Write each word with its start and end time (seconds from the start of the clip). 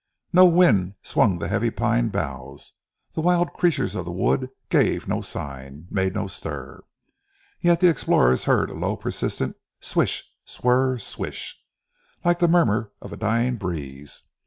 No 0.33 0.47
wind 0.47 0.95
swung 1.03 1.37
the 1.37 1.47
heavy 1.47 1.69
pine 1.69 2.09
boughs; 2.09 2.73
the 3.13 3.21
wild 3.21 3.53
creatures 3.53 3.93
of 3.93 4.03
the 4.03 4.11
wood 4.11 4.49
gave 4.69 5.07
no 5.07 5.21
sign, 5.21 5.85
made 5.91 6.15
no 6.15 6.25
stir: 6.25 6.83
yet 7.59 7.81
the 7.81 7.87
explorers 7.87 8.45
heard 8.45 8.71
a 8.71 8.73
low 8.73 8.95
persistent 8.97 9.57
swish 9.79 10.33
swurr 10.43 10.97
swish, 10.99 11.63
like 12.25 12.39
the 12.39 12.47
murmur 12.47 12.91
of 12.99 13.13
a 13.13 13.15
dying 13.15 13.57
breeze. 13.57 14.23